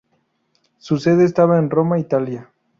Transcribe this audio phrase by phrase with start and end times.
[0.79, 2.49] Su sede estaba en Roma, Italia.